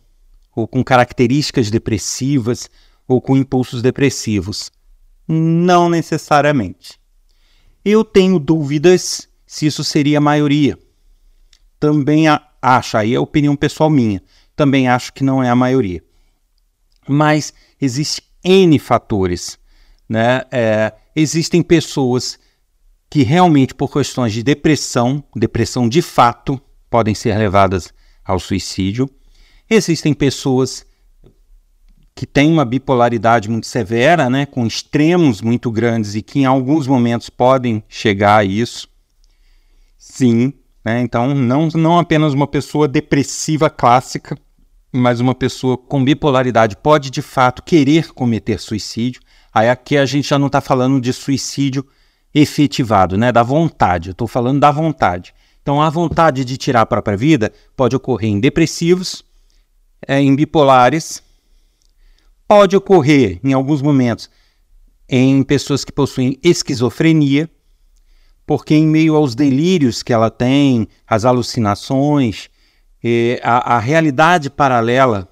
ou 0.53 0.67
com 0.67 0.84
características 0.84 1.72
depressivas, 1.72 2.70
ou 3.08 3.22
com 3.22 3.38
impulsos 3.38 3.81
depressivos. 3.81 4.70
Não 5.25 5.89
necessariamente. 5.89 7.00
Eu 7.83 8.03
tenho 8.03 8.39
dúvidas 8.39 9.27
se 9.45 9.65
isso 9.65 9.83
seria 9.83 10.19
a 10.19 10.21
maioria. 10.21 10.77
Também 11.79 12.25
acho, 12.61 12.97
aí 12.97 13.15
é 13.15 13.19
opinião 13.19 13.55
pessoal 13.55 13.89
minha, 13.89 14.21
também 14.55 14.88
acho 14.88 15.11
que 15.13 15.23
não 15.23 15.43
é 15.43 15.50
a 15.50 15.55
maioria. 15.55 16.03
Mas 17.07 17.53
existem 17.79 18.23
N 18.43 18.77
fatores. 18.79 19.57
Né? 20.07 20.41
É, 20.51 20.93
existem 21.15 21.63
pessoas 21.63 22.39
que 23.09 23.23
realmente, 23.23 23.73
por 23.73 23.91
questões 23.91 24.31
de 24.31 24.43
depressão, 24.43 25.23
depressão 25.35 25.89
de 25.89 26.01
fato, 26.01 26.61
podem 26.89 27.15
ser 27.15 27.38
levadas 27.38 27.93
ao 28.23 28.39
suicídio. 28.39 29.09
Existem 29.69 30.13
pessoas 30.13 30.85
que 32.15 32.25
tem 32.25 32.51
uma 32.51 32.65
bipolaridade 32.65 33.49
muito 33.49 33.67
severa, 33.67 34.29
né, 34.29 34.45
com 34.45 34.65
extremos 34.65 35.41
muito 35.41 35.71
grandes 35.71 36.15
e 36.15 36.21
que 36.21 36.39
em 36.39 36.45
alguns 36.45 36.87
momentos 36.87 37.29
podem 37.29 37.83
chegar 37.87 38.37
a 38.37 38.43
isso. 38.43 38.87
Sim, 39.97 40.53
né, 40.83 41.01
então 41.01 41.33
não, 41.33 41.67
não 41.69 41.99
apenas 41.99 42.33
uma 42.33 42.47
pessoa 42.47 42.87
depressiva 42.87 43.69
clássica, 43.69 44.37
mas 44.91 45.19
uma 45.19 45.33
pessoa 45.33 45.77
com 45.77 46.03
bipolaridade 46.03 46.75
pode 46.75 47.09
de 47.09 47.21
fato 47.21 47.63
querer 47.63 48.11
cometer 48.13 48.59
suicídio. 48.59 49.21
Aí 49.53 49.69
aqui 49.69 49.97
a 49.97 50.05
gente 50.05 50.27
já 50.27 50.37
não 50.37 50.47
está 50.47 50.59
falando 50.59 50.99
de 50.99 51.13
suicídio 51.13 51.85
efetivado, 52.33 53.17
né, 53.17 53.31
da 53.31 53.43
vontade. 53.43 54.09
Eu 54.09 54.13
estou 54.13 54.27
falando 54.27 54.59
da 54.59 54.71
vontade. 54.71 55.33
Então 55.61 55.81
a 55.81 55.89
vontade 55.89 56.43
de 56.43 56.57
tirar 56.57 56.81
a 56.81 56.85
própria 56.85 57.15
vida 57.15 57.53
pode 57.75 57.95
ocorrer 57.95 58.29
em 58.29 58.39
depressivos, 58.39 59.23
é, 60.05 60.19
em 60.19 60.35
bipolares 60.35 61.23
pode 62.51 62.75
ocorrer 62.75 63.39
em 63.46 63.53
alguns 63.53 63.81
momentos 63.81 64.29
em 65.08 65.41
pessoas 65.41 65.86
que 65.86 65.91
possuem 65.93 66.38
esquizofrenia, 66.43 67.50
porque 68.46 68.75
em 68.75 68.86
meio 68.86 69.15
aos 69.15 69.34
delírios 69.34 70.03
que 70.03 70.12
ela 70.12 70.29
tem, 70.29 70.86
as 71.08 71.24
alucinações, 71.24 72.50
a, 73.41 73.77
a 73.77 73.79
realidade 73.79 74.50
paralela 74.50 75.29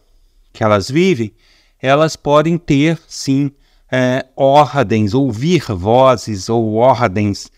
que 0.53 0.63
elas 0.63 0.89
vivem, 0.89 1.33
elas 1.81 2.15
podem 2.15 2.57
ter 2.57 2.97
sim 3.05 3.51
é, 3.91 4.25
ordens, 4.33 5.13
ouvir 5.13 5.65
vozes 5.73 6.47
ou 6.47 6.75
ordens 6.75 7.51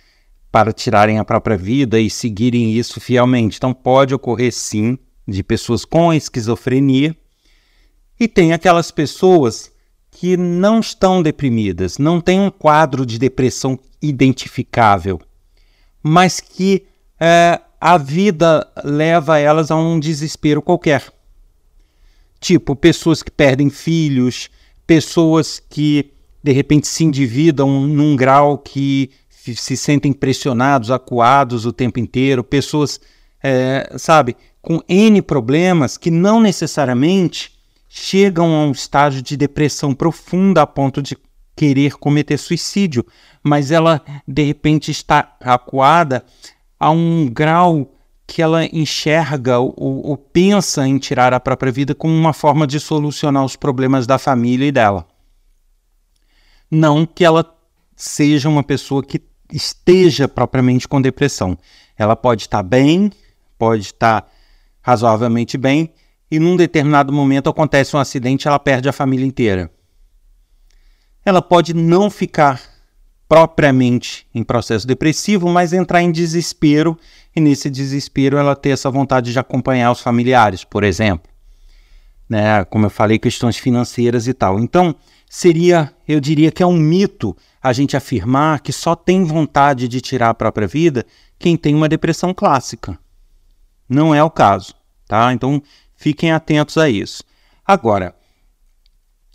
para 0.51 0.73
tirarem 0.73 1.19
a 1.19 1.23
própria 1.23 1.55
vida 1.55 1.99
e 1.99 2.09
seguirem 2.09 2.73
isso 2.73 2.99
fielmente. 2.99 3.57
Então 3.57 3.75
pode 3.75 4.11
ocorrer 4.11 4.51
sim 4.51 4.97
de 5.27 5.43
pessoas 5.43 5.85
com 5.85 6.11
esquizofrenia 6.11 7.15
e 8.21 8.27
tem 8.27 8.53
aquelas 8.53 8.91
pessoas 8.91 9.71
que 10.11 10.37
não 10.37 10.79
estão 10.79 11.23
deprimidas, 11.23 11.97
não 11.97 12.21
têm 12.21 12.39
um 12.39 12.51
quadro 12.51 13.03
de 13.03 13.17
depressão 13.17 13.79
identificável, 13.99 15.19
mas 16.03 16.39
que 16.39 16.85
é, 17.19 17.59
a 17.79 17.97
vida 17.97 18.71
leva 18.83 19.39
elas 19.39 19.71
a 19.71 19.75
um 19.75 19.99
desespero 19.99 20.61
qualquer. 20.61 21.11
Tipo, 22.39 22.75
pessoas 22.75 23.23
que 23.23 23.31
perdem 23.31 23.71
filhos, 23.71 24.51
pessoas 24.85 25.59
que 25.59 26.11
de 26.43 26.51
repente 26.51 26.87
se 26.87 27.03
endividam 27.03 27.87
num 27.87 28.15
grau 28.15 28.55
que 28.55 29.09
se 29.29 29.75
sentem 29.75 30.13
pressionados, 30.13 30.91
acuados 30.91 31.65
o 31.65 31.73
tempo 31.73 31.99
inteiro, 31.99 32.43
pessoas, 32.43 33.01
é, 33.41 33.95
sabe, 33.97 34.37
com 34.61 34.79
N 34.87 35.23
problemas 35.23 35.97
que 35.97 36.11
não 36.11 36.39
necessariamente 36.39 37.59
chegam 37.93 38.55
a 38.55 38.63
um 38.63 38.71
estágio 38.71 39.21
de 39.21 39.35
depressão 39.35 39.93
profunda 39.93 40.61
a 40.61 40.65
ponto 40.65 41.01
de 41.01 41.17
querer 41.53 41.97
cometer 41.97 42.37
suicídio, 42.37 43.05
mas 43.43 43.69
ela 43.69 44.01
de 44.25 44.43
repente 44.43 44.89
está 44.89 45.35
acuada 45.41 46.23
a 46.79 46.89
um 46.89 47.27
grau 47.29 47.93
que 48.25 48.41
ela 48.41 48.63
enxerga 48.65 49.59
ou, 49.59 49.75
ou 49.77 50.15
pensa 50.15 50.87
em 50.87 50.97
tirar 50.97 51.33
a 51.33 51.39
própria 51.39 51.69
vida 51.69 51.93
como 51.93 52.13
uma 52.13 52.31
forma 52.31 52.65
de 52.65 52.79
solucionar 52.79 53.43
os 53.43 53.57
problemas 53.57 54.07
da 54.07 54.17
família 54.17 54.67
e 54.67 54.71
dela. 54.71 55.05
Não 56.71 57.05
que 57.05 57.25
ela 57.25 57.53
seja 57.93 58.47
uma 58.47 58.63
pessoa 58.63 59.03
que 59.03 59.21
esteja 59.51 60.29
propriamente 60.29 60.87
com 60.87 61.01
depressão. 61.01 61.57
Ela 61.97 62.15
pode 62.15 62.43
estar 62.43 62.63
bem, 62.63 63.11
pode 63.59 63.81
estar 63.81 64.31
razoavelmente 64.81 65.57
bem, 65.57 65.91
e 66.31 66.39
num 66.39 66.55
determinado 66.55 67.11
momento 67.11 67.49
acontece 67.49 67.95
um 67.95 67.99
acidente, 67.99 68.47
ela 68.47 68.57
perde 68.57 68.87
a 68.87 68.93
família 68.93 69.25
inteira. 69.25 69.69
Ela 71.25 71.41
pode 71.41 71.73
não 71.73 72.09
ficar 72.09 72.61
propriamente 73.27 74.25
em 74.33 74.43
processo 74.43 74.87
depressivo, 74.87 75.49
mas 75.49 75.73
entrar 75.73 76.01
em 76.01 76.11
desespero 76.11 76.97
e 77.35 77.39
nesse 77.39 77.69
desespero 77.69 78.37
ela 78.37 78.55
ter 78.55 78.69
essa 78.69 78.89
vontade 78.89 79.31
de 79.31 79.39
acompanhar 79.39 79.91
os 79.91 79.99
familiares, 79.99 80.63
por 80.63 80.83
exemplo. 80.83 81.29
Né? 82.29 82.63
Como 82.65 82.85
eu 82.85 82.89
falei, 82.89 83.19
questões 83.19 83.57
financeiras 83.57 84.27
e 84.27 84.33
tal. 84.33 84.59
Então, 84.59 84.95
seria, 85.29 85.93
eu 86.07 86.19
diria 86.19 86.51
que 86.51 86.63
é 86.63 86.65
um 86.65 86.77
mito 86.77 87.35
a 87.61 87.71
gente 87.73 87.95
afirmar 87.95 88.61
que 88.61 88.71
só 88.71 88.95
tem 88.95 89.23
vontade 89.23 89.87
de 89.87 90.01
tirar 90.01 90.29
a 90.29 90.33
própria 90.33 90.67
vida 90.67 91.05
quem 91.37 91.55
tem 91.55 91.75
uma 91.75 91.89
depressão 91.89 92.33
clássica. 92.33 92.97
Não 93.87 94.15
é 94.15 94.23
o 94.23 94.29
caso, 94.29 94.73
tá? 95.07 95.31
Então, 95.33 95.61
fiquem 96.01 96.31
atentos 96.31 96.79
a 96.79 96.89
isso. 96.89 97.23
Agora, 97.63 98.15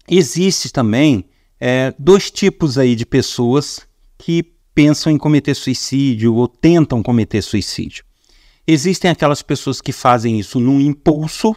existe 0.09 0.73
também 0.73 1.25
é, 1.61 1.95
dois 1.97 2.29
tipos 2.29 2.77
aí 2.77 2.97
de 2.97 3.07
pessoas 3.07 3.87
que 4.19 4.43
pensam 4.75 5.13
em 5.13 5.17
cometer 5.17 5.55
suicídio 5.55 6.35
ou 6.35 6.49
tentam 6.49 7.05
cometer 7.05 7.41
suicídio. 7.41 8.05
Existem 8.67 9.09
aquelas 9.09 9.43
pessoas 9.43 9.81
que 9.81 9.93
fazem 9.93 10.41
isso 10.41 10.59
num 10.59 10.81
impulso, 10.81 11.55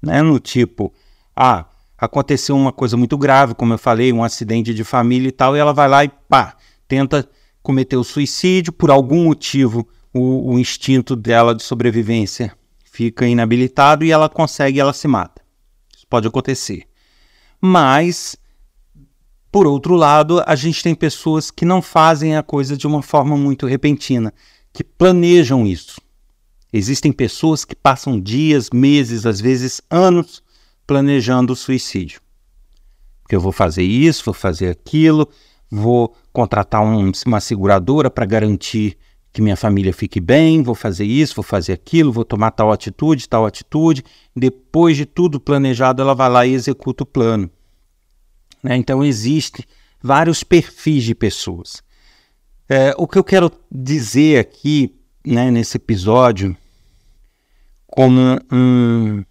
né, 0.00 0.22
no 0.22 0.38
tipo, 0.38 0.94
ah, 1.34 1.66
aconteceu 1.98 2.54
uma 2.54 2.72
coisa 2.72 2.96
muito 2.96 3.18
grave, 3.18 3.54
como 3.54 3.74
eu 3.74 3.78
falei, 3.78 4.12
um 4.12 4.22
acidente 4.22 4.72
de 4.72 4.84
família 4.84 5.28
e 5.28 5.32
tal, 5.32 5.56
e 5.56 5.58
ela 5.58 5.72
vai 5.72 5.88
lá 5.88 6.04
e 6.04 6.08
pá, 6.08 6.56
tenta 6.86 7.28
cometer 7.64 7.96
o 7.96 8.04
suicídio, 8.04 8.72
por 8.72 8.92
algum 8.92 9.24
motivo 9.24 9.88
o, 10.12 10.52
o 10.52 10.58
instinto 10.58 11.16
dela 11.16 11.52
de 11.52 11.64
sobrevivência 11.64 12.56
fica 12.94 13.26
inabilitado 13.26 14.04
e 14.04 14.12
ela 14.12 14.28
consegue, 14.28 14.78
ela 14.78 14.92
se 14.92 15.08
mata. 15.08 15.42
Isso 15.92 16.06
pode 16.08 16.28
acontecer. 16.28 16.84
Mas, 17.60 18.36
por 19.50 19.66
outro 19.66 19.96
lado, 19.96 20.40
a 20.46 20.54
gente 20.54 20.80
tem 20.80 20.94
pessoas 20.94 21.50
que 21.50 21.64
não 21.64 21.82
fazem 21.82 22.36
a 22.36 22.42
coisa 22.42 22.76
de 22.76 22.86
uma 22.86 23.02
forma 23.02 23.36
muito 23.36 23.66
repentina, 23.66 24.32
que 24.72 24.84
planejam 24.84 25.66
isso. 25.66 26.00
Existem 26.72 27.10
pessoas 27.10 27.64
que 27.64 27.74
passam 27.74 28.20
dias, 28.20 28.70
meses, 28.72 29.26
às 29.26 29.40
vezes 29.40 29.82
anos 29.90 30.40
planejando 30.86 31.52
o 31.52 31.56
suicídio. 31.56 32.20
Porque 33.24 33.34
eu 33.34 33.40
vou 33.40 33.52
fazer 33.52 33.82
isso, 33.82 34.24
vou 34.24 34.34
fazer 34.34 34.68
aquilo, 34.68 35.28
vou 35.68 36.14
contratar 36.32 36.80
um, 36.80 37.10
uma 37.26 37.40
seguradora 37.40 38.08
para 38.08 38.24
garantir 38.24 38.96
que 39.34 39.42
minha 39.42 39.56
família 39.56 39.92
fique 39.92 40.20
bem, 40.20 40.62
vou 40.62 40.76
fazer 40.76 41.04
isso, 41.04 41.34
vou 41.34 41.42
fazer 41.42 41.72
aquilo, 41.72 42.12
vou 42.12 42.24
tomar 42.24 42.52
tal 42.52 42.70
atitude, 42.70 43.28
tal 43.28 43.44
atitude. 43.44 44.04
Depois 44.34 44.96
de 44.96 45.04
tudo 45.04 45.40
planejado, 45.40 46.00
ela 46.00 46.14
vai 46.14 46.30
lá 46.30 46.46
e 46.46 46.54
executa 46.54 47.02
o 47.02 47.06
plano. 47.06 47.50
Né? 48.62 48.76
Então, 48.76 49.02
existem 49.02 49.64
vários 50.00 50.44
perfis 50.44 51.02
de 51.02 51.16
pessoas. 51.16 51.82
É, 52.68 52.94
o 52.96 53.08
que 53.08 53.18
eu 53.18 53.24
quero 53.24 53.50
dizer 53.68 54.38
aqui, 54.38 54.94
né, 55.26 55.50
nesse 55.50 55.78
episódio, 55.78 56.56
como 57.88 58.38
um, 58.52 59.24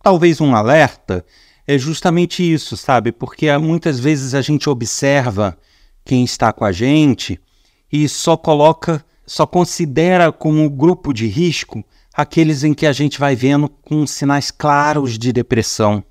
talvez 0.00 0.40
um 0.40 0.54
alerta, 0.54 1.26
é 1.66 1.76
justamente 1.76 2.40
isso, 2.40 2.76
sabe? 2.76 3.10
Porque 3.10 3.54
muitas 3.58 3.98
vezes 3.98 4.32
a 4.32 4.42
gente 4.42 4.70
observa 4.70 5.58
quem 6.04 6.22
está 6.22 6.52
com 6.52 6.64
a 6.64 6.70
gente 6.70 7.40
e 7.90 8.08
só 8.08 8.36
coloca 8.36 9.04
só 9.30 9.46
considera 9.46 10.32
como 10.32 10.68
grupo 10.68 11.12
de 11.12 11.28
risco 11.28 11.84
aqueles 12.12 12.64
em 12.64 12.74
que 12.74 12.84
a 12.84 12.92
gente 12.92 13.20
vai 13.20 13.36
vendo 13.36 13.68
com 13.68 14.04
sinais 14.04 14.50
claros 14.50 15.16
de 15.16 15.32
depressão. 15.32 16.02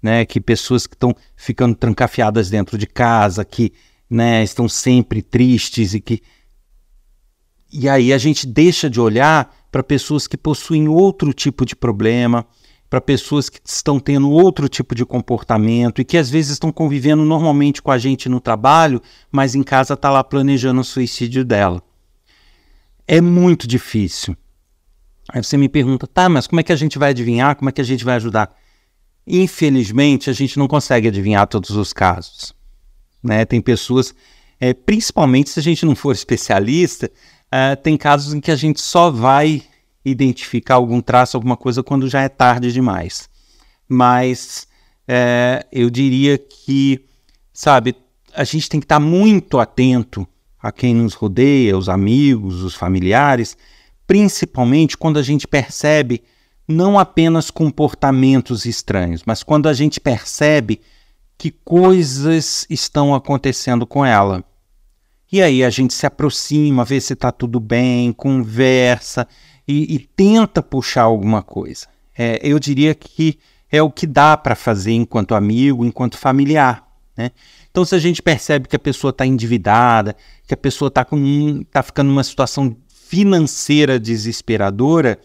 Né, 0.00 0.24
que 0.24 0.40
pessoas 0.40 0.86
que 0.86 0.94
estão 0.94 1.12
ficando 1.34 1.74
trancafiadas 1.74 2.48
dentro 2.48 2.78
de 2.78 2.86
casa, 2.86 3.44
que 3.44 3.72
né, 4.08 4.44
estão 4.44 4.68
sempre 4.68 5.20
tristes 5.20 5.92
e 5.92 6.00
que. 6.00 6.22
E 7.72 7.88
aí 7.88 8.12
a 8.12 8.18
gente 8.18 8.46
deixa 8.46 8.88
de 8.88 9.00
olhar 9.00 9.52
para 9.72 9.82
pessoas 9.82 10.28
que 10.28 10.36
possuem 10.36 10.86
outro 10.86 11.32
tipo 11.32 11.66
de 11.66 11.74
problema, 11.74 12.46
para 12.88 13.00
pessoas 13.00 13.48
que 13.48 13.58
estão 13.64 13.98
tendo 13.98 14.30
outro 14.30 14.68
tipo 14.68 14.94
de 14.94 15.04
comportamento 15.04 16.00
e 16.00 16.04
que 16.04 16.16
às 16.16 16.30
vezes 16.30 16.52
estão 16.52 16.70
convivendo 16.70 17.24
normalmente 17.24 17.82
com 17.82 17.90
a 17.90 17.98
gente 17.98 18.28
no 18.28 18.40
trabalho, 18.40 19.02
mas 19.32 19.56
em 19.56 19.64
casa 19.64 19.94
está 19.94 20.10
lá 20.10 20.22
planejando 20.22 20.80
o 20.80 20.84
suicídio 20.84 21.44
dela 21.44 21.82
é 23.08 23.22
muito 23.22 23.66
difícil. 23.66 24.36
Aí 25.30 25.42
você 25.42 25.56
me 25.56 25.68
pergunta, 25.68 26.06
tá, 26.06 26.28
mas 26.28 26.46
como 26.46 26.60
é 26.60 26.62
que 26.62 26.72
a 26.72 26.76
gente 26.76 26.98
vai 26.98 27.10
adivinhar? 27.10 27.56
Como 27.56 27.70
é 27.70 27.72
que 27.72 27.80
a 27.80 27.84
gente 27.84 28.04
vai 28.04 28.16
ajudar? 28.16 28.54
Infelizmente, 29.26 30.28
a 30.28 30.32
gente 30.32 30.58
não 30.58 30.68
consegue 30.68 31.08
adivinhar 31.08 31.46
todos 31.46 31.70
os 31.70 31.92
casos. 31.92 32.54
Né? 33.22 33.44
Tem 33.46 33.60
pessoas, 33.60 34.14
é, 34.60 34.74
principalmente 34.74 35.50
se 35.50 35.58
a 35.58 35.62
gente 35.62 35.84
não 35.84 35.96
for 35.96 36.12
especialista, 36.12 37.10
é, 37.50 37.74
tem 37.74 37.96
casos 37.96 38.34
em 38.34 38.40
que 38.40 38.50
a 38.50 38.56
gente 38.56 38.80
só 38.80 39.10
vai 39.10 39.62
identificar 40.04 40.74
algum 40.74 41.00
traço, 41.00 41.36
alguma 41.36 41.56
coisa, 41.56 41.82
quando 41.82 42.08
já 42.08 42.22
é 42.22 42.28
tarde 42.28 42.72
demais. 42.72 43.28
Mas 43.88 44.66
é, 45.06 45.66
eu 45.72 45.88
diria 45.90 46.38
que, 46.38 47.04
sabe, 47.52 47.96
a 48.34 48.44
gente 48.44 48.68
tem 48.68 48.80
que 48.80 48.84
estar 48.84 49.00
muito 49.00 49.58
atento 49.58 50.26
a 50.60 50.72
quem 50.72 50.94
nos 50.94 51.14
rodeia, 51.14 51.76
os 51.76 51.88
amigos, 51.88 52.62
os 52.62 52.74
familiares, 52.74 53.56
principalmente 54.06 54.96
quando 54.96 55.18
a 55.18 55.22
gente 55.22 55.46
percebe 55.46 56.22
não 56.66 56.98
apenas 56.98 57.50
comportamentos 57.50 58.66
estranhos, 58.66 59.22
mas 59.24 59.42
quando 59.42 59.68
a 59.68 59.72
gente 59.72 59.98
percebe 59.98 60.80
que 61.38 61.50
coisas 61.50 62.66
estão 62.68 63.14
acontecendo 63.14 63.86
com 63.86 64.04
ela. 64.04 64.44
E 65.30 65.40
aí 65.40 65.62
a 65.62 65.70
gente 65.70 65.94
se 65.94 66.04
aproxima, 66.04 66.84
vê 66.84 67.00
se 67.00 67.12
está 67.12 67.30
tudo 67.30 67.60
bem, 67.60 68.12
conversa 68.12 69.26
e, 69.66 69.94
e, 69.94 69.98
tenta 69.98 70.62
puxar 70.62 71.02
alguma 71.02 71.42
coisa. 71.42 71.86
É, 72.16 72.40
eu 72.42 72.58
diria 72.58 72.94
que 72.94 73.38
é 73.70 73.80
o 73.82 73.90
que 73.90 74.06
dá 74.06 74.36
para 74.36 74.54
fazer 74.54 74.92
enquanto 74.92 75.34
amigo, 75.34 75.84
enquanto 75.84 76.16
familiar. 76.16 76.86
Né? 77.16 77.30
Então, 77.70 77.84
se 77.84 77.94
a 77.94 77.98
gente 77.98 78.22
percebe 78.22 78.68
que 78.68 78.76
a 78.76 78.78
pessoa 78.78 79.10
está 79.10 79.26
endividada, 79.26 80.16
que 80.46 80.54
a 80.54 80.56
pessoa 80.56 80.88
está 80.88 81.06
tá 81.70 81.82
ficando 81.82 82.08
numa 82.08 82.24
situação 82.24 82.76
financeira 82.86 83.98
desesperadora, 83.98 85.18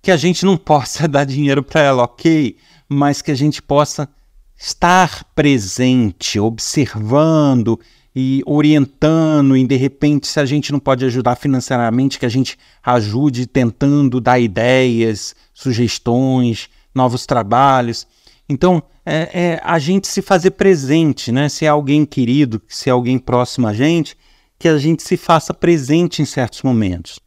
que 0.00 0.10
a 0.10 0.16
gente 0.16 0.44
não 0.44 0.56
possa 0.58 1.06
dar 1.08 1.24
dinheiro 1.24 1.62
para 1.62 1.80
ela, 1.80 2.04
ok, 2.04 2.56
mas 2.88 3.22
que 3.22 3.30
a 3.30 3.34
gente 3.34 3.60
possa 3.60 4.08
estar 4.56 5.24
presente, 5.34 6.38
observando 6.38 7.78
e 8.14 8.42
orientando, 8.46 9.56
e 9.56 9.66
de 9.66 9.76
repente, 9.76 10.28
se 10.28 10.38
a 10.38 10.46
gente 10.46 10.70
não 10.70 10.78
pode 10.78 11.04
ajudar 11.04 11.34
financeiramente, 11.34 12.18
que 12.18 12.26
a 12.26 12.30
gente 12.30 12.56
ajude 12.82 13.46
tentando 13.46 14.20
dar 14.20 14.38
ideias, 14.38 15.34
sugestões, 15.52 16.68
novos 16.94 17.26
trabalhos. 17.26 18.06
Então, 18.48 18.82
é, 19.04 19.30
é, 19.32 19.60
a 19.62 19.78
gente 19.78 20.06
se 20.06 20.20
fazer 20.22 20.52
presente, 20.52 21.32
né? 21.32 21.48
Se 21.48 21.64
é 21.64 21.68
alguém 21.68 22.04
querido, 22.04 22.60
se 22.68 22.88
é 22.88 22.92
alguém 22.92 23.18
próximo 23.18 23.66
a 23.66 23.72
gente, 23.72 24.16
que 24.58 24.68
a 24.68 24.78
gente 24.78 25.02
se 25.02 25.16
faça 25.16 25.52
presente 25.52 26.22
em 26.22 26.24
certos 26.24 26.62
momentos. 26.62 27.18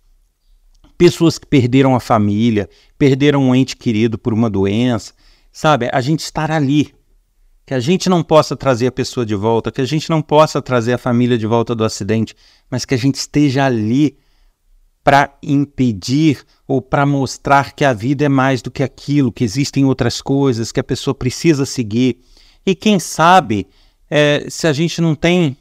Pessoas 0.98 1.38
que 1.38 1.46
perderam 1.46 1.96
a 1.96 2.00
família, 2.00 2.70
perderam 2.98 3.44
um 3.44 3.56
ente 3.56 3.76
querido 3.76 4.18
por 4.18 4.34
uma 4.34 4.50
doença, 4.50 5.14
sabe? 5.52 5.90
A 5.92 6.02
gente 6.02 6.22
estar 6.22 6.52
ali. 6.52 6.94
Que 7.66 7.74
a 7.74 7.80
gente 7.82 8.10
não 8.10 8.24
possa 8.24 8.56
trazer 8.56 8.88
a 8.88 8.92
pessoa 8.92 9.26
de 9.26 9.36
volta, 9.36 9.72
que 9.72 9.82
a 9.82 9.86
gente 9.86 10.10
não 10.10 10.22
possa 10.22 10.62
trazer 10.62 10.94
a 10.94 10.98
família 10.98 11.38
de 11.38 11.46
volta 11.46 11.76
do 11.76 11.84
acidente, 11.84 12.34
mas 12.72 12.86
que 12.86 12.94
a 12.94 12.98
gente 12.98 13.16
esteja 13.16 13.66
ali 13.66 14.18
para 15.04 15.38
impedir 15.44 16.46
ou 16.68 16.82
para 16.82 17.06
mostrar 17.06 17.74
que 17.74 17.86
a 17.86 17.94
vida 17.94 18.26
é 18.26 18.30
mais 18.30 18.62
do 18.62 18.70
que 18.70 18.84
aquilo, 18.84 19.32
que 19.32 19.44
existem 19.44 19.86
outras 19.86 20.22
coisas, 20.22 20.72
que 20.72 20.80
a 20.80 20.84
pessoa 20.84 21.16
precisa 21.16 21.66
seguir. 21.66 22.20
E 22.66 22.76
quem 22.76 23.00
sabe, 23.00 23.68
é, 24.10 24.46
se 24.50 24.68
a 24.68 24.74
gente 24.74 25.00
não 25.00 25.16
tem 25.16 25.56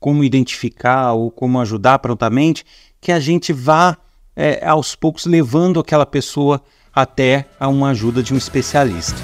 como 0.00 0.24
identificar 0.24 1.12
ou 1.12 1.30
como 1.30 1.60
ajudar 1.60 2.00
prontamente, 2.00 2.64
que 3.00 3.12
a 3.12 3.20
gente 3.20 3.52
vá 3.52 3.96
é, 4.34 4.66
aos 4.66 4.94
poucos 4.94 5.26
levando 5.26 5.78
aquela 5.78 6.06
pessoa 6.06 6.60
até 6.92 7.46
a 7.60 7.68
uma 7.68 7.90
ajuda 7.90 8.22
de 8.22 8.34
um 8.34 8.36
especialista. 8.36 9.18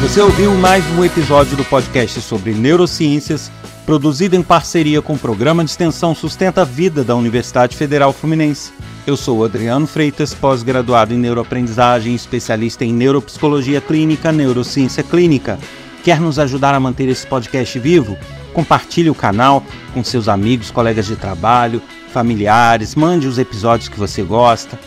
Você 0.00 0.20
ouviu 0.20 0.54
mais 0.54 0.84
um 0.98 1.04
episódio 1.04 1.56
do 1.56 1.64
podcast 1.64 2.20
sobre 2.20 2.52
neurociências 2.52 3.50
produzido 3.84 4.34
em 4.34 4.42
parceria 4.42 5.02
com 5.02 5.14
o 5.14 5.18
Programa 5.18 5.64
de 5.64 5.70
Extensão 5.70 6.14
Sustenta 6.14 6.62
a 6.62 6.64
Vida 6.64 7.04
da 7.04 7.14
Universidade 7.14 7.76
Federal 7.76 8.12
Fluminense. 8.12 8.72
Eu 9.06 9.16
sou 9.16 9.44
Adriano 9.44 9.86
Freitas, 9.86 10.32
pós-graduado 10.32 11.12
em 11.12 11.18
neuroaprendizagem, 11.18 12.14
especialista 12.14 12.84
em 12.84 12.92
neuropsicologia 12.92 13.80
clínica, 13.80 14.32
neurociência 14.32 15.02
clínica. 15.02 15.58
Quer 16.02 16.20
nos 16.20 16.38
ajudar 16.38 16.74
a 16.74 16.80
manter 16.80 17.08
esse 17.08 17.26
podcast 17.26 17.78
vivo? 17.78 18.16
Compartilhe 18.54 19.10
o 19.10 19.14
canal 19.14 19.62
com 19.92 20.02
seus 20.02 20.28
amigos, 20.28 20.70
colegas 20.70 21.06
de 21.06 21.16
trabalho, 21.16 21.82
familiares, 22.10 22.94
mande 22.94 23.26
os 23.26 23.38
episódios 23.38 23.88
que 23.88 23.98
você 23.98 24.22
gosta. 24.22 24.78